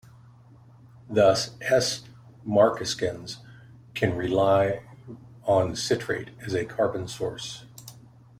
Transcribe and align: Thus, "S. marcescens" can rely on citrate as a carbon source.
Thus, 1.11 1.51
"S. 1.61 2.05
marcescens" 2.43 3.37
can 3.93 4.15
rely 4.15 4.81
on 5.43 5.75
citrate 5.75 6.29
as 6.43 6.55
a 6.55 6.65
carbon 6.65 7.07
source. 7.07 7.65